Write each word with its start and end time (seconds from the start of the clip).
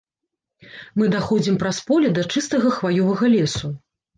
Мы 1.01 1.09
даходзім 1.15 1.59
праз 1.65 1.83
поле 1.91 2.07
да 2.17 2.25
чыстага 2.37 2.75
хваёвага 2.79 3.25
лесу. 3.37 3.75